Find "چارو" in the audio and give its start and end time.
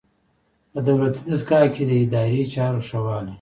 2.53-2.81